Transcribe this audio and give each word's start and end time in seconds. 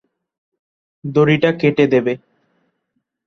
দড়িটা 1.03 1.49
কেটে 1.51 1.85
দেবে। 1.87 2.13